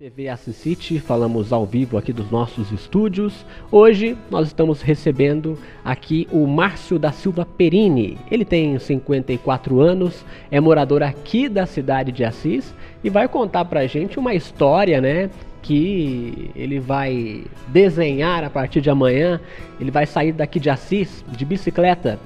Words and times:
TV 0.00 0.30
Assisite, 0.30 0.98
falamos 0.98 1.52
ao 1.52 1.66
vivo 1.66 1.98
aqui 1.98 2.10
dos 2.10 2.30
nossos 2.30 2.72
estúdios. 2.72 3.44
Hoje 3.70 4.16
nós 4.30 4.46
estamos 4.46 4.80
recebendo 4.80 5.58
aqui 5.84 6.26
o 6.32 6.46
Márcio 6.46 6.98
da 6.98 7.12
Silva 7.12 7.44
Perini. 7.44 8.16
Ele 8.30 8.42
tem 8.42 8.78
54 8.78 9.78
anos, 9.78 10.24
é 10.50 10.58
morador 10.58 11.02
aqui 11.02 11.50
da 11.50 11.66
cidade 11.66 12.12
de 12.12 12.24
Assis 12.24 12.74
e 13.04 13.10
vai 13.10 13.28
contar 13.28 13.66
pra 13.66 13.86
gente 13.86 14.18
uma 14.18 14.32
história, 14.32 15.02
né? 15.02 15.28
Que 15.60 16.50
ele 16.56 16.80
vai 16.80 17.44
desenhar 17.68 18.42
a 18.42 18.48
partir 18.48 18.80
de 18.80 18.88
amanhã. 18.88 19.38
Ele 19.78 19.90
vai 19.90 20.06
sair 20.06 20.32
daqui 20.32 20.58
de 20.58 20.70
Assis 20.70 21.22
de 21.28 21.44
bicicleta 21.44 22.18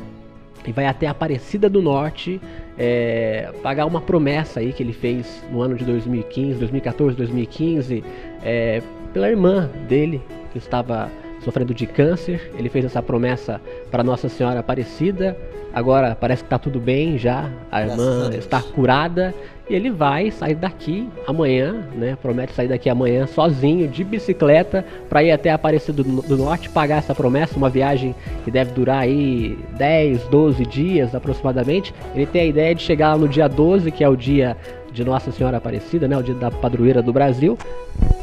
e 0.67 0.73
vai 0.73 0.87
até 0.87 1.07
Aparecida 1.07 1.69
do 1.69 1.83
Norte 1.83 2.41
é, 2.79 3.53
pagar 3.63 3.87
uma 3.87 4.01
promessa 4.01 4.61
aí 4.61 4.73
que 4.73 4.83
ele 4.83 4.93
fez 4.93 5.45
no 5.51 5.61
ano 5.61 5.77
de 5.77 5.85
2015, 5.85 6.59
2014, 6.59 7.17
2015, 7.17 8.05
é, 8.43 8.83
pela 9.13 9.29
irmã 9.29 9.71
dele 9.89 10.23
que 10.53 10.59
estava 10.59 11.11
sofrendo 11.45 11.75
de 11.75 11.87
câncer. 11.87 12.51
Ele 12.59 12.69
fez 12.69 12.85
essa 12.85 13.03
promessa 13.03 13.61
para 13.91 14.03
Nossa 14.03 14.29
Senhora 14.29 14.61
Aparecida. 14.61 15.37
Agora 15.73 16.17
parece 16.19 16.43
que 16.43 16.47
está 16.47 16.59
tudo 16.59 16.81
bem 16.81 17.19
já. 17.19 17.51
A 17.71 17.83
irmã 17.83 18.31
está 18.33 18.63
curada 18.63 19.35
e 19.69 19.75
ele 19.75 19.91
vai 19.91 20.31
sair 20.31 20.55
daqui 20.55 21.09
amanhã, 21.27 21.85
né? 21.95 22.17
Promete 22.21 22.53
sair 22.53 22.69
daqui 22.69 22.89
amanhã 22.89 23.27
sozinho 23.27 23.89
de 23.89 24.05
bicicleta 24.05 24.85
para 25.09 25.23
ir 25.23 25.33
até 25.33 25.51
Aparecida 25.51 26.03
do, 26.03 26.23
do 26.23 26.37
Norte 26.37 26.69
pagar 26.69 26.99
essa 26.99 27.15
promessa, 27.15 27.57
uma 27.57 27.71
viagem 27.71 28.15
que 28.45 28.51
deve 28.51 28.73
durar 28.73 28.99
aí 28.99 29.59
10, 29.77 30.25
12 30.25 30.65
dias 30.67 31.15
aproximadamente. 31.15 31.95
Ele 32.15 32.27
tem 32.27 32.43
a 32.43 32.47
ideia 32.47 32.75
de 32.75 32.83
chegar 32.83 33.13
lá 33.13 33.19
no 33.19 33.29
dia 33.29 33.49
12, 33.49 33.91
que 33.91 34.05
é 34.05 34.09
o 34.09 34.17
dia 34.17 34.57
de 34.93 35.05
Nossa 35.05 35.33
Senhora 35.33 35.57
Aparecida, 35.57 36.07
né, 36.07 36.17
o 36.17 36.23
dia 36.23 36.35
da 36.35 36.51
padroeira 36.51 37.03
do 37.03 37.13
Brasil. 37.13 37.59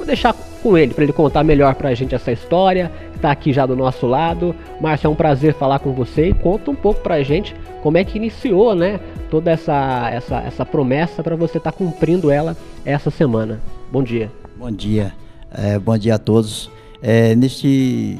Vou 0.02 0.06
deixar 0.08 0.34
com 0.34 0.76
ele 0.76 0.96
para 0.96 1.04
ele 1.04 1.14
contar 1.14 1.44
melhor 1.44 1.76
para 1.76 1.90
a 1.90 1.94
gente 1.94 2.16
essa 2.16 2.32
história, 2.32 2.92
está 3.16 3.30
aqui 3.30 3.54
já 3.54 3.68
do 3.68 3.76
nosso 3.76 4.08
lado. 4.08 4.56
Márcio, 4.82 5.06
é 5.06 5.10
um 5.12 5.14
prazer 5.14 5.54
falar 5.54 5.78
com 5.78 5.94
você 5.94 6.30
e 6.30 6.34
conta 6.34 6.72
um 6.72 6.76
pouco 6.76 7.02
para 7.02 7.16
a 7.16 7.24
gente 7.24 7.56
como 7.84 8.00
é 8.00 8.04
que 8.04 8.18
iniciou, 8.18 8.74
né, 8.74 9.00
toda 9.30 9.52
essa 9.52 10.10
essa 10.12 10.40
essa 10.40 10.66
promessa 10.66 11.22
para 11.22 11.36
você 11.36 11.60
estar 11.60 11.72
tá 11.72 11.78
cumprindo 11.78 12.32
ela 12.32 12.58
essa 12.84 13.12
semana. 13.12 13.62
Bom 13.92 14.02
dia. 14.02 14.32
Bom 14.58 14.72
dia, 14.72 15.14
é, 15.54 15.78
bom 15.78 15.96
dia 15.96 16.16
a 16.16 16.18
todos. 16.18 16.72
É, 17.00 17.36
nesse 17.36 18.18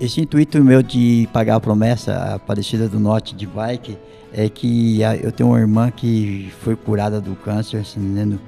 esse 0.00 0.20
intuito 0.20 0.62
meu 0.62 0.84
de 0.84 1.28
pagar 1.32 1.56
a 1.56 1.60
promessa 1.60 2.12
a 2.12 2.34
Aparecida 2.36 2.88
do 2.88 3.00
Norte 3.00 3.34
de 3.34 3.44
bike 3.44 3.98
é 4.32 4.48
que 4.48 5.00
eu 5.20 5.32
tenho 5.32 5.48
uma 5.48 5.58
irmã 5.58 5.90
que 5.90 6.52
foi 6.60 6.76
curada 6.76 7.20
do 7.20 7.34
câncer, 7.34 7.84
se 7.84 7.98
não 7.98 8.06
me 8.06 8.12
engano, 8.12 8.40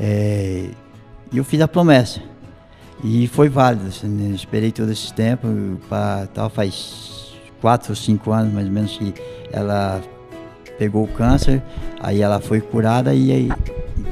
é, 0.00 0.70
e 1.32 1.38
eu 1.38 1.44
fiz 1.44 1.60
a 1.60 1.68
promessa. 1.68 2.20
E 3.04 3.26
foi 3.28 3.48
válido, 3.48 3.88
assim, 3.88 4.34
esperei 4.34 4.72
todo 4.72 4.90
esse 4.90 5.12
tempo, 5.12 5.46
pra, 5.88 6.26
tal, 6.32 6.48
faz 6.48 7.36
quatro 7.60 7.90
ou 7.90 7.96
cinco 7.96 8.32
anos 8.32 8.52
mais 8.52 8.66
ou 8.66 8.72
menos 8.72 8.96
que 8.96 9.14
ela 9.52 10.00
pegou 10.78 11.04
o 11.04 11.08
câncer, 11.08 11.62
aí 12.00 12.22
ela 12.22 12.40
foi 12.40 12.60
curada 12.60 13.14
e, 13.14 13.32
aí, 13.32 13.48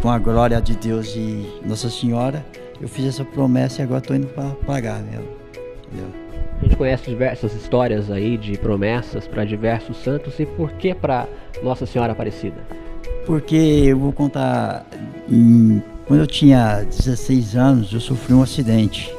com 0.00 0.10
a 0.10 0.18
glória 0.18 0.60
de 0.60 0.74
Deus 0.74 1.14
e 1.16 1.60
Nossa 1.64 1.88
Senhora, 1.88 2.44
eu 2.80 2.88
fiz 2.88 3.06
essa 3.06 3.24
promessa 3.24 3.80
e 3.80 3.84
agora 3.84 4.00
estou 4.00 4.16
indo 4.16 4.26
para 4.28 4.50
pagar 4.66 5.00
mesmo. 5.02 5.28
Entendeu? 5.86 6.24
A 6.60 6.64
gente 6.64 6.76
conhece 6.76 7.10
diversas 7.10 7.54
histórias 7.54 8.10
aí 8.10 8.36
de 8.36 8.56
promessas 8.58 9.26
para 9.26 9.44
diversos 9.44 9.96
santos 9.98 10.38
e 10.38 10.46
por 10.46 10.72
que 10.72 10.94
para 10.94 11.26
Nossa 11.62 11.84
Senhora 11.86 12.12
Aparecida? 12.12 12.56
Porque 13.26 13.56
eu 13.56 13.98
vou 13.98 14.12
contar. 14.12 14.86
Em, 15.30 15.82
quando 16.06 16.20
eu 16.20 16.26
tinha 16.26 16.82
16 16.82 17.56
anos, 17.56 17.92
eu 17.92 18.00
sofri 18.00 18.34
um 18.34 18.42
acidente. 18.42 19.14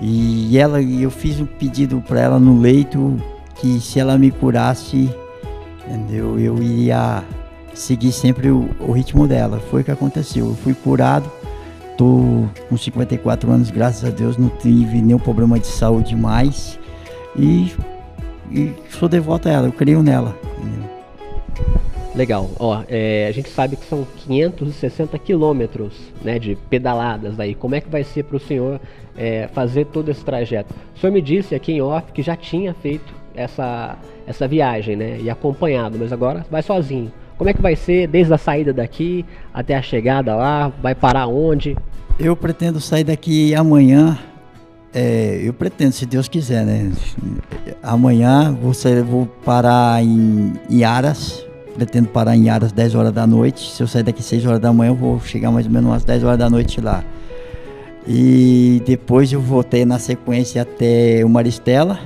E 0.00 0.56
ela, 0.58 0.80
eu 0.82 1.10
fiz 1.10 1.40
um 1.40 1.46
pedido 1.46 2.02
para 2.06 2.20
ela 2.20 2.38
no 2.38 2.60
leito 2.60 3.16
que 3.56 3.80
se 3.80 3.98
ela 3.98 4.18
me 4.18 4.30
curasse, 4.30 5.10
entendeu? 5.86 6.38
Eu 6.38 6.62
iria 6.62 7.24
seguir 7.74 8.12
sempre 8.12 8.50
o, 8.50 8.68
o 8.80 8.92
ritmo 8.92 9.26
dela. 9.26 9.60
Foi 9.70 9.80
o 9.80 9.84
que 9.84 9.90
aconteceu. 9.90 10.48
Eu 10.48 10.54
fui 10.54 10.74
curado 10.74 11.30
Tô 11.96 12.46
com 12.68 12.76
54 12.76 13.50
anos, 13.50 13.70
graças 13.70 14.04
a 14.04 14.10
Deus, 14.10 14.36
não 14.36 14.50
tive 14.50 15.00
nenhum 15.00 15.18
problema 15.18 15.58
de 15.58 15.66
saúde 15.66 16.14
mais. 16.14 16.78
E, 17.34 17.72
e 18.50 18.74
sou 18.90 19.08
devoto 19.08 19.48
a 19.48 19.52
ela, 19.52 19.68
eu 19.68 19.72
creio 19.72 20.02
nela. 20.02 20.36
Legal, 22.16 22.50
ó, 22.58 22.82
é, 22.88 23.26
a 23.28 23.32
gente 23.32 23.50
sabe 23.50 23.76
que 23.76 23.84
são 23.84 24.06
560 24.26 25.18
quilômetros 25.18 25.92
né, 26.24 26.38
de 26.38 26.56
pedaladas 26.70 27.38
aí. 27.38 27.54
Como 27.54 27.74
é 27.74 27.80
que 27.80 27.90
vai 27.90 28.02
ser 28.02 28.24
para 28.24 28.38
o 28.38 28.40
senhor 28.40 28.80
é, 29.14 29.48
fazer 29.52 29.84
todo 29.84 30.10
esse 30.10 30.24
trajeto? 30.24 30.74
O 30.96 30.98
senhor 30.98 31.12
me 31.12 31.20
disse 31.20 31.54
aqui 31.54 31.72
em 31.72 31.82
off 31.82 32.10
que 32.12 32.22
já 32.22 32.34
tinha 32.34 32.72
feito 32.72 33.12
essa, 33.34 33.98
essa 34.26 34.48
viagem, 34.48 34.96
né? 34.96 35.18
E 35.20 35.28
acompanhado, 35.28 35.98
mas 35.98 36.10
agora 36.10 36.46
vai 36.50 36.62
sozinho. 36.62 37.12
Como 37.36 37.50
é 37.50 37.52
que 37.52 37.60
vai 37.60 37.76
ser 37.76 38.08
desde 38.08 38.32
a 38.32 38.38
saída 38.38 38.72
daqui 38.72 39.22
até 39.52 39.76
a 39.76 39.82
chegada 39.82 40.34
lá? 40.34 40.72
Vai 40.82 40.94
parar 40.94 41.26
onde? 41.26 41.76
Eu 42.18 42.34
pretendo 42.34 42.80
sair 42.80 43.04
daqui 43.04 43.54
amanhã. 43.54 44.18
É, 44.94 45.42
eu 45.44 45.52
pretendo, 45.52 45.92
se 45.92 46.06
Deus 46.06 46.28
quiser, 46.28 46.64
né? 46.64 46.90
Amanhã 47.82 48.56
vou, 48.58 48.72
vou 49.04 49.26
parar 49.44 50.02
em, 50.02 50.54
em 50.70 50.82
Aras. 50.82 51.45
Pretendo 51.76 52.08
parar 52.08 52.34
em 52.34 52.48
Aras 52.48 52.72
10 52.72 52.94
horas 52.94 53.12
da 53.12 53.26
noite. 53.26 53.70
Se 53.70 53.82
eu 53.82 53.86
sair 53.86 54.02
daqui 54.02 54.22
6 54.22 54.46
horas 54.46 54.60
da 54.60 54.72
manhã, 54.72 54.90
eu 54.90 54.94
vou 54.94 55.20
chegar 55.20 55.50
mais 55.50 55.66
ou 55.66 55.72
menos 55.72 55.90
umas 55.90 56.04
10 56.04 56.24
horas 56.24 56.38
da 56.38 56.48
noite 56.48 56.80
lá. 56.80 57.04
E 58.08 58.82
depois 58.86 59.30
eu 59.30 59.40
vou 59.40 59.62
ter 59.62 59.84
na 59.84 59.98
sequência 59.98 60.62
até 60.62 61.22
o 61.24 61.28
Maristela. 61.28 62.00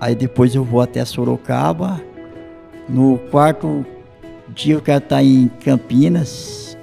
Aí 0.00 0.14
depois 0.14 0.54
eu 0.54 0.64
vou 0.64 0.80
até 0.80 1.04
Sorocaba. 1.04 2.00
No 2.88 3.18
quarto 3.30 3.84
dia 4.48 4.74
eu 4.74 4.80
quero 4.80 5.04
estar 5.04 5.22
em 5.22 5.48
Campinas 5.62 6.78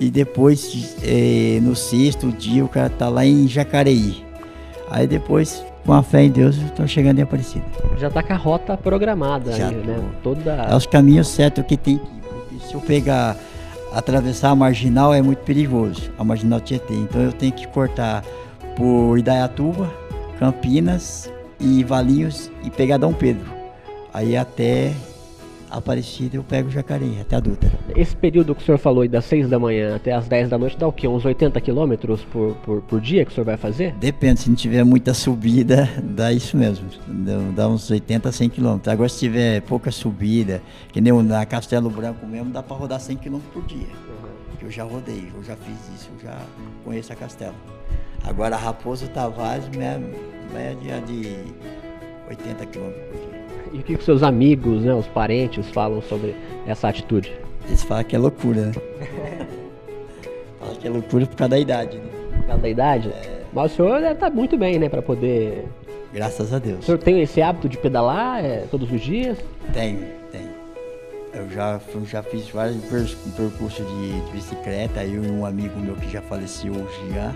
e 0.00 0.10
depois 0.10 0.96
é, 1.04 1.60
no 1.62 1.76
sexto 1.76 2.32
dia 2.32 2.62
eu 2.62 2.68
quero 2.68 2.92
estar 2.92 3.08
lá 3.08 3.24
em 3.24 3.46
Jacareí. 3.46 4.24
Aí 4.90 5.06
depois, 5.06 5.64
com 5.84 5.92
a 5.92 6.02
fé 6.02 6.24
em 6.24 6.30
Deus, 6.30 6.58
eu 6.58 6.66
estou 6.66 6.86
chegando 6.86 7.18
em 7.18 7.22
Aparecida. 7.22 7.64
Já 7.98 8.08
está 8.08 8.22
com 8.22 8.32
a 8.32 8.36
rota 8.36 8.76
programada 8.76 9.52
Já 9.52 9.68
aí, 9.68 9.74
né? 9.74 9.98
Toda... 10.22 10.52
É 10.52 10.74
os 10.74 10.86
caminhos 10.86 11.28
certos 11.28 11.64
que 11.64 11.76
tem 11.76 11.98
que 11.98 12.04
ir. 12.04 12.20
Porque 12.20 12.66
se 12.66 12.74
eu 12.74 12.80
pegar, 12.80 13.36
atravessar 13.92 14.50
a 14.50 14.54
marginal 14.54 15.12
é 15.12 15.20
muito 15.20 15.40
perigoso, 15.40 16.10
a 16.18 16.24
marginal 16.24 16.60
Tietê. 16.60 16.94
Então 16.94 17.20
eu 17.20 17.32
tenho 17.32 17.52
que 17.52 17.66
cortar 17.66 18.22
por 18.76 19.18
Idaiatuba, 19.18 19.90
Campinas 20.38 21.30
e 21.60 21.84
Valinhos 21.84 22.50
e 22.64 22.70
pegar 22.70 22.96
Dom 22.96 23.12
Pedro. 23.12 23.50
Aí 24.14 24.36
até 24.36 24.92
Aparecida 25.72 26.36
eu 26.36 26.44
pego 26.44 26.68
Jacareí, 26.68 27.18
até 27.18 27.36
a 27.36 27.40
Dutra. 27.40 27.70
Esse 27.96 28.14
período 28.14 28.54
que 28.54 28.62
o 28.62 28.64
senhor 28.64 28.76
falou, 28.76 29.08
das 29.08 29.24
6 29.24 29.48
da 29.48 29.58
manhã 29.58 29.96
até 29.96 30.12
as 30.12 30.28
10 30.28 30.50
da 30.50 30.58
noite, 30.58 30.76
dá 30.76 30.86
o 30.86 30.92
quê? 30.92 31.08
Uns 31.08 31.24
80 31.24 31.58
quilômetros 31.62 32.20
por, 32.24 32.54
por, 32.56 32.82
por, 32.82 33.00
dia 33.00 33.24
que 33.24 33.32
o 33.32 33.34
senhor 33.34 33.46
vai 33.46 33.56
fazer? 33.56 33.94
Depende, 33.94 34.40
se 34.40 34.50
não 34.50 34.54
tiver 34.54 34.84
muita 34.84 35.14
subida, 35.14 35.88
dá 36.04 36.30
isso 36.30 36.58
mesmo. 36.58 36.86
Dá 37.56 37.68
uns 37.68 37.90
80, 37.90 38.30
100 38.30 38.50
quilômetros. 38.50 38.92
Agora, 38.92 39.08
se 39.08 39.18
tiver 39.20 39.62
pouca 39.62 39.90
subida, 39.90 40.60
que 40.92 41.00
nem 41.00 41.10
na 41.22 41.46
Castelo 41.46 41.88
Branco 41.88 42.26
mesmo, 42.26 42.50
dá 42.50 42.62
para 42.62 42.76
rodar 42.76 43.00
100 43.00 43.16
quilômetros 43.16 43.52
por 43.54 43.64
dia. 43.64 43.86
Uhum. 43.86 44.32
Eu 44.60 44.70
já 44.70 44.84
rodei, 44.84 45.32
eu 45.34 45.42
já 45.42 45.56
fiz 45.56 45.76
isso, 45.96 46.10
eu 46.18 46.28
já 46.28 46.38
conheço 46.84 47.12
a 47.14 47.16
Castelo. 47.16 47.54
Agora, 48.24 48.56
Raposo 48.56 49.08
Tavares, 49.08 49.64
média 50.52 51.00
de 51.00 51.34
80 52.28 52.66
quilômetros 52.66 53.04
por 53.06 53.30
dia. 53.30 53.41
E 53.72 53.78
o 53.78 53.82
que 53.82 53.94
os 53.94 54.04
seus 54.04 54.22
amigos, 54.22 54.82
né, 54.82 54.94
os 54.94 55.06
parentes 55.06 55.68
falam 55.70 56.02
sobre 56.02 56.34
essa 56.66 56.88
atitude? 56.88 57.32
Eles 57.66 57.82
falam 57.82 58.04
que 58.04 58.14
é 58.14 58.18
loucura, 58.18 58.66
né? 58.66 58.72
falam 60.60 60.74
que 60.74 60.86
é 60.86 60.90
loucura 60.90 61.26
por 61.26 61.36
causa 61.36 61.50
da 61.50 61.58
idade, 61.58 61.96
né? 61.96 62.04
Por 62.36 62.46
causa 62.46 62.62
da 62.62 62.68
idade? 62.68 63.08
É... 63.08 63.42
Mas 63.52 63.72
o 63.72 63.76
senhor 63.76 64.00
deve 64.00 64.14
estar 64.14 64.30
muito 64.30 64.56
bem, 64.58 64.78
né, 64.78 64.88
para 64.88 65.00
poder... 65.00 65.66
Graças 66.12 66.52
a 66.52 66.58
Deus. 66.58 66.80
O 66.80 66.82
senhor 66.82 66.98
tem 66.98 67.22
esse 67.22 67.40
hábito 67.40 67.68
de 67.68 67.78
pedalar 67.78 68.44
é, 68.44 68.66
todos 68.70 68.92
os 68.92 69.00
dias? 69.00 69.38
Tenho, 69.72 70.00
tenho. 70.30 70.50
Eu 71.32 71.48
já, 71.50 71.80
já 72.04 72.22
fiz 72.22 72.50
vários 72.50 73.14
percursos 73.34 73.86
de, 73.86 74.20
de 74.20 74.32
bicicleta, 74.32 75.02
eu 75.02 75.24
e 75.24 75.30
um 75.30 75.46
amigo 75.46 75.78
meu 75.80 75.94
que 75.94 76.10
já 76.10 76.20
faleceu 76.20 76.72
hoje 76.72 77.14
já. 77.14 77.34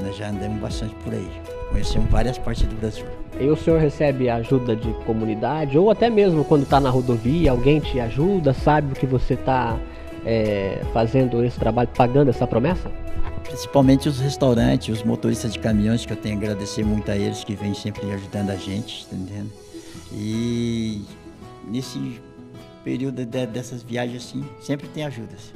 Nós 0.00 0.16
já 0.16 0.30
andamos 0.30 0.60
bastante 0.60 0.94
por 0.96 1.12
aí. 1.12 1.28
Conhecemos 1.70 2.10
várias 2.10 2.38
partes 2.38 2.64
do 2.66 2.74
Brasil. 2.76 3.04
E 3.38 3.46
o 3.46 3.56
senhor 3.56 3.80
recebe 3.80 4.28
ajuda 4.28 4.76
de 4.76 4.92
comunidade, 5.04 5.76
ou 5.76 5.90
até 5.90 6.08
mesmo 6.08 6.44
quando 6.44 6.62
está 6.62 6.78
na 6.78 6.90
rodovia, 6.90 7.50
alguém 7.50 7.80
te 7.80 7.98
ajuda, 7.98 8.52
sabe 8.52 8.92
o 8.92 8.96
que 8.96 9.06
você 9.06 9.34
está 9.34 9.76
é, 10.24 10.80
fazendo 10.92 11.44
esse 11.44 11.58
trabalho, 11.58 11.88
pagando 11.96 12.30
essa 12.30 12.46
promessa? 12.46 12.90
Principalmente 13.42 14.08
os 14.08 14.20
restaurantes, 14.20 14.96
os 14.96 15.04
motoristas 15.04 15.52
de 15.52 15.58
caminhões, 15.58 16.06
que 16.06 16.12
eu 16.12 16.16
tenho 16.16 16.38
que 16.38 16.44
agradecer 16.44 16.84
muito 16.84 17.10
a 17.10 17.16
eles 17.16 17.44
que 17.44 17.54
vêm 17.54 17.74
sempre 17.74 18.10
ajudando 18.12 18.50
a 18.50 18.56
gente, 18.56 19.06
tá 19.06 19.16
entendendo? 19.16 19.50
E 20.12 21.02
nesse 21.68 22.20
período 22.84 23.24
de, 23.24 23.46
dessas 23.46 23.82
viagens 23.82 24.24
assim, 24.24 24.44
sempre 24.60 24.86
tem 24.88 25.04
ajudas. 25.04 25.52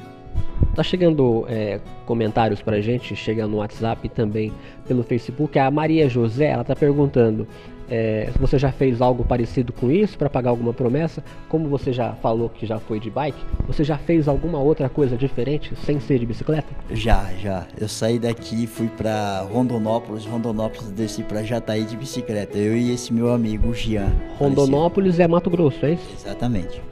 Tá 0.74 0.82
chegando 0.82 1.44
é, 1.48 1.80
comentários 2.06 2.62
pra 2.62 2.80
gente, 2.80 3.16
chega 3.16 3.46
no 3.46 3.56
WhatsApp 3.56 4.06
e 4.06 4.08
também 4.08 4.52
pelo 4.86 5.02
Facebook. 5.02 5.58
A 5.58 5.70
Maria 5.70 6.08
José, 6.08 6.46
ela 6.46 6.62
tá 6.62 6.76
perguntando 6.76 7.48
é, 7.90 8.28
se 8.32 8.38
você 8.38 8.58
já 8.58 8.70
fez 8.70 9.00
algo 9.00 9.24
parecido 9.24 9.72
com 9.72 9.90
isso 9.90 10.16
para 10.18 10.28
pagar 10.28 10.50
alguma 10.50 10.72
promessa. 10.72 11.24
Como 11.48 11.68
você 11.68 11.92
já 11.92 12.12
falou 12.14 12.48
que 12.48 12.66
já 12.66 12.78
foi 12.78 13.00
de 13.00 13.10
bike, 13.10 13.38
você 13.66 13.82
já 13.82 13.96
fez 13.96 14.28
alguma 14.28 14.58
outra 14.58 14.88
coisa 14.88 15.16
diferente 15.16 15.72
sem 15.84 15.98
ser 15.98 16.18
de 16.18 16.26
bicicleta? 16.26 16.68
Já, 16.90 17.30
já. 17.40 17.66
Eu 17.78 17.88
saí 17.88 18.18
daqui, 18.18 18.66
fui 18.66 18.88
para 18.88 19.40
Rondonópolis, 19.50 20.26
Rondonópolis 20.26 20.90
desci 20.90 21.22
para 21.22 21.42
Jataí 21.42 21.84
de 21.84 21.96
bicicleta. 21.96 22.58
Eu 22.58 22.76
e 22.76 22.92
esse 22.92 23.12
meu 23.12 23.32
amigo 23.32 23.74
Jean. 23.74 24.12
Rondonópolis 24.38 25.18
é 25.18 25.26
Mato 25.26 25.50
Grosso, 25.50 25.84
é 25.86 25.92
isso? 25.92 26.08
Exatamente. 26.14 26.82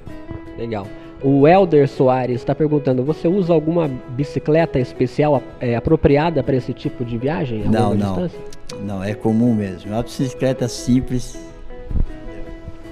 Legal. 0.58 0.86
O 1.22 1.48
Elder 1.48 1.88
Soares 1.88 2.36
está 2.36 2.54
perguntando: 2.54 3.02
você 3.02 3.26
usa 3.26 3.52
alguma 3.52 3.88
bicicleta 4.10 4.78
especial 4.78 5.42
é, 5.60 5.74
apropriada 5.74 6.42
para 6.42 6.56
esse 6.56 6.72
tipo 6.72 7.04
de 7.04 7.16
viagem? 7.16 7.64
Não, 7.64 7.94
não. 7.94 8.14
distância? 8.14 8.40
Não, 8.82 9.02
é 9.02 9.14
comum 9.14 9.54
mesmo. 9.54 9.92
Uma 9.92 10.02
bicicleta 10.02 10.68
simples. 10.68 11.38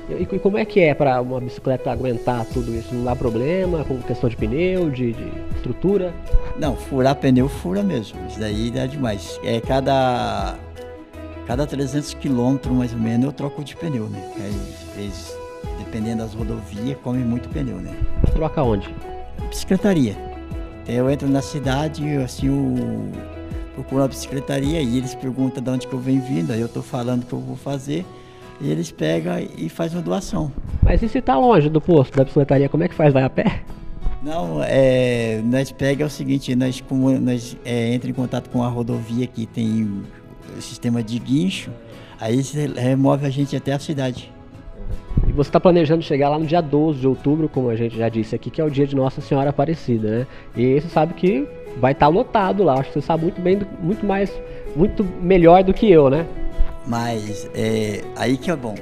E, 0.09 0.23
e 0.23 0.39
como 0.39 0.59
é 0.59 0.65
que 0.65 0.81
é 0.81 0.95
para 0.95 1.21
uma 1.21 1.41
bicicleta 1.41 1.91
aguentar 1.91 2.45
tudo 2.47 2.75
isso? 2.75 2.95
Não 2.95 3.05
dá 3.05 3.17
problema 3.17 3.85
com 3.85 3.99
questão 4.03 4.29
de 4.29 4.37
pneu, 4.37 4.91
de, 4.91 5.13
de 5.13 5.33
estrutura? 5.57 6.13
Não, 6.59 6.77
furar 6.77 7.17
pneu 7.17 7.49
fura 7.49 7.83
mesmo. 7.83 8.19
Isso 8.29 8.39
daí 8.39 8.71
dá 8.71 8.87
demais. 8.87 9.39
É 9.43 9.61
cada 9.61 10.57
cada 11.47 11.67
300 11.67 12.15
quilômetros 12.15 12.75
mais 12.75 12.93
ou 12.93 12.99
menos 12.99 13.27
eu 13.27 13.33
troco 13.33 13.63
de 13.63 13.77
pneu, 13.77 14.09
né? 14.09 14.23
Vezes, 14.97 15.37
dependendo 15.79 16.23
das 16.23 16.35
rodovias, 16.35 16.97
come 17.03 17.19
muito 17.19 17.49
pneu, 17.49 17.77
né? 17.77 17.97
Troca 18.33 18.63
onde? 18.63 18.95
Bicicletaria. 19.49 20.17
Eu 20.87 21.11
entro 21.11 21.29
na 21.29 21.41
cidade, 21.41 22.05
assim, 22.17 22.49
eu 22.49 23.13
procuro 23.75 24.03
uma 24.03 24.09
bicicletaria 24.09 24.81
e 24.83 24.99
eles 24.99 25.15
perguntam 25.15 25.63
de 25.63 25.71
onde 25.71 25.87
que 25.87 25.93
eu 25.93 25.99
venho 25.99 26.23
vindo, 26.23 26.53
aí 26.53 26.61
eu 26.61 26.69
tô 26.69 26.83
falando 26.83 27.23
o 27.23 27.27
que 27.27 27.33
eu 27.33 27.41
vou 27.41 27.57
fazer, 27.57 28.05
e 28.61 28.71
eles 28.71 28.91
pegam 28.91 29.35
e 29.57 29.69
fazem 29.69 29.99
uma 29.99 30.05
doação. 30.05 30.53
Mas 30.83 31.03
e 31.03 31.09
se 31.09 31.21
tá 31.21 31.39
longe 31.39 31.69
do 31.69 31.81
posto 31.81 32.17
da 32.17 32.25
bicicletaria, 32.25 32.69
como 32.69 32.85
é 32.85 32.89
que 32.89 32.95
faz? 32.95 33.13
Vai 33.13 33.23
a 33.23 33.31
pé? 33.31 33.63
Não, 34.25 34.63
é, 34.63 35.43
nós 35.45 35.71
pega 35.71 36.03
é 36.03 36.07
o 36.07 36.11
seguinte, 36.11 36.57
nós, 36.57 36.81
como, 36.81 37.11
nós 37.21 37.57
é, 37.63 37.93
entra 37.93 38.09
em 38.09 38.15
contato 38.15 38.49
com 38.49 38.63
a 38.63 38.69
rodovia 38.69 39.27
que 39.27 39.45
tem 39.45 40.03
o 40.57 40.63
sistema 40.63 41.03
de 41.03 41.19
guincho, 41.19 41.71
aí 42.19 42.41
remove 42.75 43.27
a 43.27 43.31
gente 43.31 43.55
até 43.55 43.73
a 43.73 43.79
cidade. 43.79 44.33
Você 45.35 45.49
está 45.49 45.59
planejando 45.59 46.01
chegar 46.01 46.29
lá 46.29 46.39
no 46.39 46.47
dia 46.47 46.61
12 46.61 47.01
de 47.01 47.09
outubro, 47.09 47.49
como 47.49 47.69
a 47.69 47.75
gente 47.75 47.97
já 47.97 48.09
disse 48.09 48.37
aqui, 48.37 48.51
que 48.51 48.61
é 48.61 48.65
o 48.65 48.71
dia 48.71 48.87
de 48.87 48.95
Nossa 48.95 49.21
Senhora 49.21 49.51
Aparecida, 49.51 50.21
né? 50.21 50.27
E 50.57 50.81
você 50.81 50.89
sabe 50.89 51.13
que 51.15 51.45
vai 51.79 51.91
estar 51.91 52.07
lotado 52.07 52.63
lá. 52.63 52.75
Acho 52.75 52.91
que 52.91 53.01
você 53.01 53.01
sabe 53.01 53.25
muito 53.25 53.41
bem, 53.41 53.59
muito 53.81 54.07
mais, 54.07 54.33
muito 54.77 55.03
melhor 55.03 55.65
do 55.65 55.75
que 55.75 55.91
eu, 55.91 56.09
né? 56.09 56.25
Mas 56.87 57.51
é 57.53 58.03
aí 58.15 58.37
que 58.37 58.49
é 58.49 58.55
bom, 58.55 58.77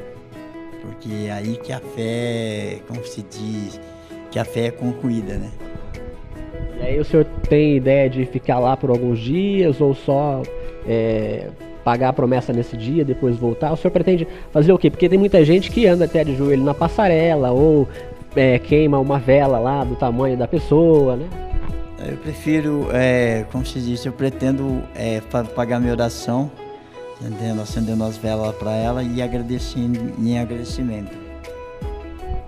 porque 0.82 1.26
é 1.26 1.32
aí 1.32 1.56
que 1.56 1.72
a 1.72 1.80
fé, 1.80 2.80
como 2.86 3.02
se 3.02 3.22
diz, 3.22 3.80
que 4.30 4.38
a 4.38 4.44
fé 4.44 4.66
é 4.66 4.70
concluída, 4.70 5.38
né? 5.38 5.50
E 6.80 6.82
aí 6.82 7.00
o 7.00 7.04
senhor 7.04 7.24
tem 7.48 7.76
ideia 7.76 8.10
de 8.10 8.26
ficar 8.26 8.58
lá 8.58 8.76
por 8.76 8.90
alguns 8.90 9.18
dias 9.20 9.80
ou 9.80 9.94
só 9.94 10.42
é, 10.86 11.48
pagar 11.84 12.10
a 12.10 12.12
promessa 12.12 12.52
nesse 12.52 12.76
dia, 12.76 13.04
depois 13.04 13.36
voltar? 13.36 13.72
O 13.72 13.76
senhor 13.76 13.92
pretende 13.92 14.26
fazer 14.52 14.72
o 14.72 14.78
quê? 14.78 14.90
Porque 14.90 15.08
tem 15.08 15.18
muita 15.18 15.44
gente 15.44 15.70
que 15.70 15.86
anda 15.86 16.04
até 16.04 16.24
de 16.24 16.36
joelho 16.36 16.64
na 16.64 16.74
passarela 16.74 17.50
ou 17.50 17.88
é, 18.34 18.58
queima 18.58 18.98
uma 18.98 19.18
vela 19.18 19.58
lá 19.58 19.84
do 19.84 19.96
tamanho 19.96 20.36
da 20.36 20.48
pessoa, 20.48 21.16
né? 21.16 21.26
Eu 22.04 22.16
prefiro, 22.16 22.88
é, 22.92 23.44
como 23.52 23.64
se 23.64 23.78
diz, 23.80 24.04
eu 24.04 24.12
pretendo 24.12 24.82
é, 24.94 25.20
pagar 25.54 25.78
minha 25.78 25.92
oração, 25.92 26.50
acendendo, 27.20 27.62
acendendo 27.62 28.04
as 28.04 28.16
velas 28.16 28.54
para 28.56 28.72
ela 28.72 29.02
e 29.04 29.22
agradecendo 29.22 30.12
em 30.18 30.38
agradecimento. 30.38 31.16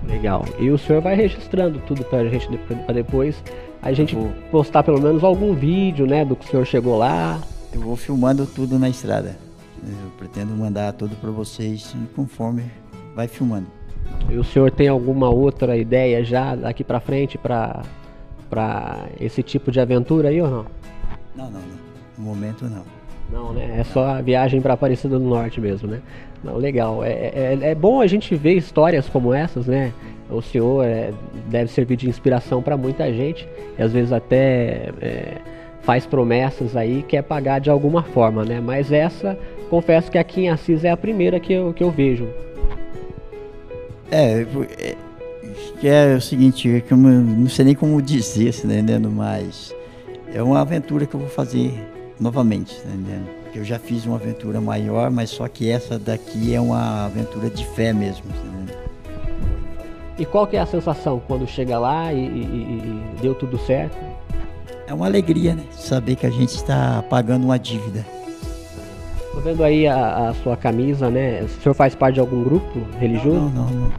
Legal. 0.08 0.44
E 0.58 0.70
o 0.70 0.76
senhor 0.76 1.00
vai 1.00 1.14
registrando 1.14 1.78
tudo 1.86 2.04
pra 2.04 2.24
gente 2.24 2.48
para 2.58 2.94
depois 2.94 3.42
a 3.80 3.92
gente 3.92 4.16
postar 4.50 4.82
pelo 4.82 5.00
menos 5.00 5.22
algum 5.22 5.54
vídeo, 5.54 6.06
né, 6.06 6.24
do 6.24 6.34
que 6.34 6.46
o 6.46 6.50
senhor 6.50 6.66
chegou 6.66 6.98
lá. 6.98 7.40
Eu 7.74 7.80
vou 7.80 7.96
filmando 7.96 8.46
tudo 8.46 8.78
na 8.78 8.88
estrada. 8.88 9.36
Eu 9.82 10.10
pretendo 10.16 10.54
mandar 10.54 10.92
tudo 10.92 11.16
para 11.16 11.30
vocês 11.30 11.94
conforme 12.14 12.62
vai 13.16 13.26
filmando. 13.26 13.66
E 14.30 14.36
o 14.36 14.44
senhor 14.44 14.70
tem 14.70 14.86
alguma 14.86 15.28
outra 15.28 15.76
ideia 15.76 16.22
já 16.24 16.54
daqui 16.54 16.84
pra 16.84 17.00
frente 17.00 17.36
pra 17.36 17.82
para 18.48 19.06
esse 19.18 19.42
tipo 19.42 19.72
de 19.72 19.80
aventura 19.80 20.28
aí 20.28 20.40
ou 20.40 20.48
não? 20.48 20.66
Não, 21.34 21.50
não, 21.50 21.60
não. 21.60 21.78
No 22.16 22.24
momento 22.24 22.64
não. 22.66 22.84
Não, 23.32 23.52
né? 23.52 23.80
É 23.80 23.84
só 23.84 24.06
a 24.06 24.20
viagem 24.20 24.60
pra 24.60 24.74
Aparecida 24.74 25.18
do 25.18 25.24
Norte 25.24 25.60
mesmo, 25.60 25.88
né? 25.88 26.00
Não, 26.44 26.56
legal. 26.56 27.02
É, 27.02 27.10
é, 27.10 27.58
é 27.62 27.74
bom 27.74 28.00
a 28.00 28.06
gente 28.06 28.36
ver 28.36 28.54
histórias 28.54 29.08
como 29.08 29.34
essas, 29.34 29.66
né? 29.66 29.92
O 30.30 30.40
senhor 30.40 30.84
é, 30.84 31.12
deve 31.48 31.72
servir 31.72 31.96
de 31.96 32.08
inspiração 32.08 32.62
pra 32.62 32.76
muita 32.76 33.12
gente 33.12 33.48
e 33.76 33.82
às 33.82 33.92
vezes 33.92 34.12
até 34.12 34.92
é, 35.00 35.38
faz 35.84 36.06
promessas 36.06 36.76
aí 36.76 37.04
que 37.06 37.16
é 37.16 37.22
pagar 37.22 37.60
de 37.60 37.70
alguma 37.70 38.02
forma, 38.02 38.44
né? 38.44 38.60
Mas 38.60 38.90
essa, 38.90 39.38
confesso 39.70 40.10
que 40.10 40.18
aqui 40.18 40.42
em 40.42 40.48
Assis 40.50 40.84
é 40.84 40.90
a 40.90 40.96
primeira 40.96 41.38
que 41.38 41.52
eu, 41.52 41.72
que 41.72 41.82
eu 41.84 41.90
vejo. 41.90 42.26
É, 44.10 44.46
é, 44.80 44.96
é 46.12 46.14
o 46.16 46.20
seguinte, 46.20 46.70
é 46.76 46.80
que 46.80 46.92
eu 46.92 46.96
não 46.96 47.48
sei 47.48 47.64
nem 47.66 47.74
como 47.74 48.00
dizer, 48.00 48.54
tá 48.54 48.66
entendendo? 48.66 49.10
Mas 49.10 49.74
é 50.34 50.42
uma 50.42 50.60
aventura 50.60 51.06
que 51.06 51.14
eu 51.14 51.20
vou 51.20 51.28
fazer 51.28 51.72
novamente, 52.18 52.74
tá 52.80 52.88
entendendo? 52.88 53.28
Eu 53.54 53.64
já 53.64 53.78
fiz 53.78 54.04
uma 54.04 54.16
aventura 54.16 54.60
maior, 54.60 55.10
mas 55.10 55.30
só 55.30 55.46
que 55.46 55.70
essa 55.70 55.98
daqui 55.98 56.54
é 56.54 56.60
uma 56.60 57.04
aventura 57.06 57.48
de 57.48 57.64
fé 57.66 57.92
mesmo, 57.92 58.24
tá? 58.28 58.54
E 60.18 60.24
qual 60.24 60.46
que 60.46 60.56
é 60.56 60.60
a 60.60 60.66
sensação 60.66 61.20
quando 61.26 61.46
chega 61.46 61.76
lá 61.78 62.12
e- 62.12 62.18
e- 62.18 62.20
e 62.28 63.02
deu 63.20 63.34
tudo 63.34 63.58
certo? 63.58 63.96
É 64.86 64.92
uma 64.94 65.06
alegria, 65.06 65.54
né? 65.54 65.64
Saber 65.72 66.16
que 66.16 66.26
a 66.26 66.30
gente 66.30 66.54
está 66.54 67.02
pagando 67.08 67.44
uma 67.44 67.58
dívida. 67.58 68.04
Tô 69.32 69.40
vendo 69.40 69.64
aí 69.64 69.86
a, 69.86 70.28
a 70.28 70.34
sua 70.34 70.56
camisa, 70.56 71.10
né? 71.10 71.42
O 71.42 71.48
senhor 71.48 71.74
faz 71.74 71.94
parte 71.94 72.14
de 72.14 72.20
algum 72.20 72.42
grupo 72.44 72.78
religioso? 73.00 73.40
Não, 73.40 73.50
não, 73.50 73.70
não. 73.70 73.92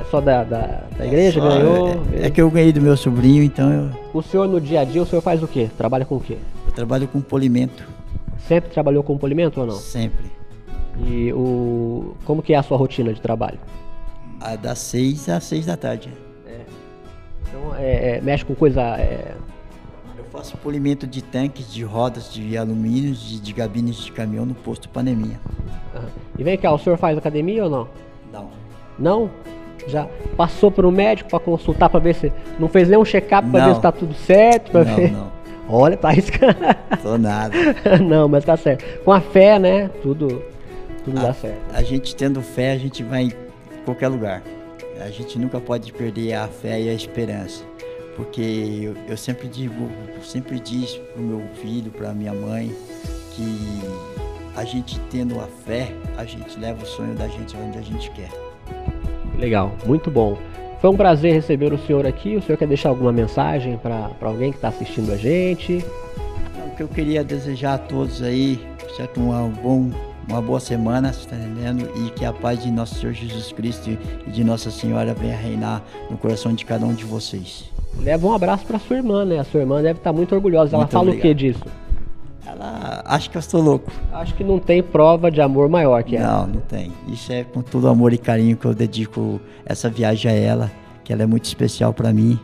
É 0.00 0.04
só 0.10 0.20
da, 0.20 0.44
da, 0.44 0.82
da 0.98 1.06
igreja? 1.06 1.40
Só- 1.40 1.48
ganhou? 1.48 2.02
É, 2.12 2.26
é 2.26 2.30
que 2.30 2.40
eu 2.42 2.50
ganhei 2.50 2.72
do 2.72 2.80
meu 2.80 2.96
sobrinho, 2.96 3.42
então 3.42 3.72
eu, 3.72 3.90
O 4.12 4.22
senhor 4.22 4.46
no 4.48 4.60
dia 4.60 4.80
a 4.80 4.84
dia, 4.84 5.02
o 5.02 5.06
senhor 5.06 5.22
faz 5.22 5.42
o 5.42 5.48
quê? 5.48 5.68
Trabalha 5.76 6.04
com 6.04 6.16
o 6.16 6.20
quê? 6.20 6.36
eu 6.66 6.72
trabalho 6.72 7.08
com 7.08 7.20
polimento, 7.20 7.84
Sempre 8.46 8.70
trabalhou 8.70 9.02
com 9.02 9.16
polimento 9.16 9.60
ou 9.60 9.66
não? 9.66 9.74
sempre. 9.76 10.26
E 11.06 11.32
o 11.32 12.14
como 12.24 12.42
que 12.42 12.52
é 12.54 12.56
a 12.56 12.62
sua 12.62 12.76
rotina 12.76 13.12
de 13.12 13.20
trabalho? 13.20 13.58
A 14.40 14.56
das 14.56 14.78
seis 14.78 15.28
às 15.28 15.44
seis 15.44 15.66
da 15.66 15.76
tarde. 15.76 16.10
Então, 17.48 17.74
é, 17.76 18.16
é, 18.16 18.20
mexe 18.20 18.44
com 18.44 18.54
coisa... 18.54 18.80
é, 18.98 19.34
Eu 20.18 20.24
faço 20.24 20.56
polimento 20.58 21.06
de 21.06 21.22
tanques, 21.22 21.72
de 21.72 21.82
rodas, 21.84 22.32
de 22.32 22.56
alumínio, 22.56 23.14
de, 23.14 23.40
de 23.40 23.52
gabines 23.52 23.96
de 23.96 24.12
caminhão 24.12 24.44
no 24.46 24.54
posto 24.54 24.88
Paneminha. 24.88 25.40
aham. 25.94 26.04
E 26.38 26.42
vem 26.44 26.58
cá, 26.58 26.72
o 26.72 26.78
senhor 26.78 26.96
faz 26.98 27.16
academia 27.16 27.64
ou 27.64 27.70
não? 27.70 27.88
Não. 28.32 28.50
Não? 28.98 29.30
Já 29.88 30.06
passou 30.36 30.70
para 30.70 30.86
o 30.86 30.90
médico 30.90 31.30
para 31.30 31.38
consultar 31.38 31.88
para 31.88 32.00
ver 32.00 32.14
se... 32.14 32.32
Não 32.58 32.68
fez 32.68 32.88
nenhum 32.88 33.04
check-up 33.04 33.48
para 33.48 33.66
ver 33.68 33.74
se 33.76 33.80
tá 33.80 33.92
tudo 33.92 34.14
certo? 34.14 34.72
Não, 34.72 34.84
ver... 34.96 35.12
não. 35.12 35.30
Olha, 35.68 35.96
tá 35.96 36.08
arriscando. 36.08 36.56
Tô 37.02 37.16
nada. 37.18 37.54
não, 38.06 38.28
mas 38.28 38.44
tá 38.44 38.56
certo. 38.56 38.84
Com 39.04 39.12
a 39.12 39.20
fé, 39.20 39.58
né? 39.58 39.88
Tudo, 40.02 40.42
tudo 41.04 41.20
dá 41.20 41.30
A, 41.30 41.34
certo. 41.34 41.58
a 41.72 41.82
gente 41.82 42.14
tendo 42.14 42.40
fé, 42.42 42.72
a 42.72 42.78
gente 42.78 43.02
vai 43.02 43.22
em 43.24 43.32
qualquer 43.84 44.08
lugar. 44.08 44.42
A 45.00 45.10
gente 45.10 45.38
nunca 45.38 45.60
pode 45.60 45.92
perder 45.92 46.34
a 46.34 46.48
fé 46.48 46.80
e 46.80 46.88
a 46.88 46.94
esperança. 46.94 47.64
Porque 48.16 48.40
eu, 48.82 48.96
eu 49.08 49.16
sempre 49.16 49.46
digo, 49.46 49.90
eu 50.14 50.22
sempre 50.22 50.58
disse 50.58 50.98
pro 51.12 51.22
meu 51.22 51.42
filho, 51.56 51.90
pra 51.90 52.12
minha 52.12 52.32
mãe, 52.32 52.74
que 53.32 53.80
a 54.56 54.64
gente 54.64 54.98
tendo 55.10 55.38
a 55.38 55.46
fé, 55.66 55.92
a 56.16 56.24
gente 56.24 56.58
leva 56.58 56.82
o 56.82 56.86
sonho 56.86 57.14
da 57.14 57.28
gente 57.28 57.54
onde 57.56 57.78
a 57.78 57.82
gente 57.82 58.10
quer. 58.12 58.30
Legal, 59.38 59.76
muito 59.84 60.10
bom. 60.10 60.38
Foi 60.80 60.90
um 60.90 60.96
prazer 60.96 61.32
receber 61.34 61.72
o 61.72 61.78
senhor 61.78 62.06
aqui. 62.06 62.36
O 62.36 62.42
senhor 62.42 62.56
quer 62.56 62.68
deixar 62.68 62.88
alguma 62.88 63.12
mensagem 63.12 63.76
para 63.76 64.10
alguém 64.22 64.50
que 64.50 64.58
está 64.58 64.68
assistindo 64.68 65.12
a 65.12 65.16
gente? 65.16 65.84
O 66.66 66.76
que 66.76 66.82
eu 66.82 66.88
queria 66.88 67.22
desejar 67.22 67.74
a 67.74 67.78
todos 67.78 68.22
aí, 68.22 68.58
certo? 68.96 69.20
Uma, 69.20 69.42
bom, 69.48 69.90
uma 70.28 70.40
boa 70.42 70.58
semana, 70.60 71.12
você 71.12 71.28
tá 71.28 71.36
entendendo? 71.36 71.88
E 71.96 72.10
que 72.10 72.24
a 72.24 72.32
paz 72.32 72.62
de 72.62 72.70
nosso 72.70 72.96
Senhor 72.96 73.12
Jesus 73.12 73.52
Cristo 73.52 73.90
e 74.26 74.30
de 74.30 74.42
Nossa 74.44 74.70
Senhora 74.70 75.14
venha 75.14 75.36
reinar 75.36 75.82
no 76.10 76.16
coração 76.18 76.52
de 76.52 76.64
cada 76.64 76.84
um 76.84 76.92
de 76.94 77.04
vocês. 77.04 77.70
Leva 78.00 78.26
um 78.26 78.32
abraço 78.34 78.64
para 78.66 78.78
sua 78.78 78.96
irmã, 78.96 79.24
né? 79.24 79.38
A 79.38 79.44
sua 79.44 79.60
irmã 79.60 79.80
deve 79.82 79.98
estar 80.00 80.12
muito 80.12 80.34
orgulhosa. 80.34 80.74
Ela 80.76 80.84
Muito 80.84 80.92
fala 80.92 81.10
o 81.10 81.12
que 81.12 81.18
obrigado. 81.30 81.38
disso? 81.38 81.64
Ela 82.46 83.02
acha 83.04 83.30
que 83.30 83.36
eu 83.36 83.40
estou 83.40 83.60
louco. 83.62 83.90
Acho 84.12 84.34
que 84.34 84.44
não 84.44 84.58
tem 84.58 84.82
prova 84.82 85.30
de 85.30 85.40
amor 85.40 85.68
maior 85.68 86.02
que 86.02 86.16
essa. 86.16 86.26
Não, 86.26 86.46
não 86.46 86.60
tem. 86.60 86.92
Isso 87.08 87.32
é 87.32 87.44
com 87.44 87.62
todo 87.62 87.88
amor 87.88 88.12
e 88.12 88.18
carinho 88.18 88.56
que 88.56 88.66
eu 88.66 88.74
dedico 88.74 89.40
essa 89.64 89.88
viagem 89.88 90.30
a 90.30 90.34
ela, 90.34 90.70
que 91.04 91.12
ela 91.12 91.22
é 91.22 91.26
muito 91.26 91.44
especial 91.44 91.92
para 91.94 92.12
mim. 92.12 92.38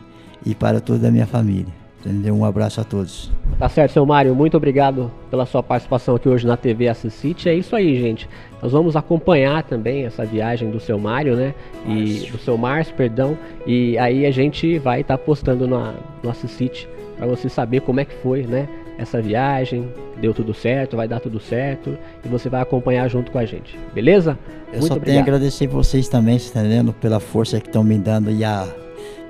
e 0.45 0.53
para 0.53 0.81
toda 0.81 1.07
a 1.07 1.11
minha 1.11 1.25
família. 1.25 1.82
Entendeu? 2.05 2.35
Um 2.35 2.43
abraço 2.43 2.81
a 2.81 2.83
todos. 2.83 3.31
Tá 3.57 3.69
certo, 3.69 3.93
seu 3.93 4.05
Mário. 4.05 4.35
Muito 4.35 4.57
obrigado 4.57 5.09
pela 5.29 5.45
sua 5.45 5.63
participação 5.63 6.15
aqui 6.15 6.27
hoje 6.27 6.45
na 6.45 6.57
TV 6.57 6.89
Assist. 6.89 7.47
É 7.47 7.55
isso 7.55 7.73
aí, 7.75 7.99
gente. 7.99 8.27
Nós 8.61 8.73
vamos 8.73 8.97
acompanhar 8.97 9.63
também 9.63 10.05
essa 10.05 10.25
viagem 10.25 10.69
do 10.69 10.81
seu 10.81 10.99
Mário, 10.99 11.35
né? 11.37 11.55
E 11.87 12.29
do 12.29 12.37
seu 12.37 12.57
Márcio, 12.57 12.93
perdão. 12.95 13.37
E 13.65 13.97
aí 13.97 14.25
a 14.25 14.31
gente 14.31 14.77
vai 14.79 14.99
estar 14.99 15.17
tá 15.17 15.23
postando 15.23 15.65
na, 15.65 15.93
no 16.21 16.29
Assist 16.29 16.89
para 17.17 17.25
você 17.25 17.47
saber 17.47 17.79
como 17.81 18.01
é 18.01 18.05
que 18.05 18.15
foi, 18.15 18.43
né? 18.43 18.67
Essa 18.97 19.21
viagem, 19.21 19.87
deu 20.19 20.33
tudo 20.33 20.53
certo, 20.53 20.97
vai 20.97 21.07
dar 21.07 21.21
tudo 21.21 21.39
certo 21.39 21.97
e 22.23 22.27
você 22.27 22.49
vai 22.49 22.61
acompanhar 22.61 23.07
junto 23.07 23.31
com 23.31 23.39
a 23.39 23.45
gente, 23.45 23.79
beleza? 23.93 24.37
Eu 24.67 24.79
Muito 24.79 24.87
só 24.87 24.93
obrigado. 24.95 25.05
tenho 25.05 25.19
a 25.19 25.21
agradecer 25.21 25.67
vocês 25.67 26.07
também, 26.07 26.35
entendendo, 26.35 26.93
pela 26.93 27.19
força 27.19 27.59
que 27.59 27.67
estão 27.67 27.83
me 27.83 27.97
dando 27.97 28.29
e 28.29 28.43
a 28.43 28.67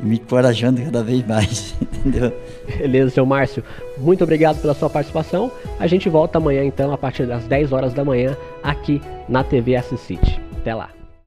me 0.02 0.16
encorajando 0.16 0.82
cada 0.82 1.04
vez 1.04 1.26
mais, 1.26 1.76
entendeu? 1.82 2.34
Beleza, 2.78 3.12
seu 3.12 3.26
Márcio. 3.26 3.64
Muito 3.98 4.24
obrigado 4.24 4.62
pela 4.62 4.74
sua 4.74 4.90
participação. 4.90 5.52
A 5.80 5.88
gente 5.88 6.10
volta 6.10 6.38
amanhã, 6.38 6.64
então, 6.64 6.92
a 6.92 6.98
partir 6.98 7.26
das 7.26 7.46
10 7.46 7.72
horas 7.72 7.94
da 7.94 8.04
manhã, 8.04 8.36
aqui 8.62 9.02
na 9.30 9.44
TV 9.44 9.74
S 9.74 9.96
City. 9.98 10.42
Até 10.58 10.74
lá. 10.74 11.03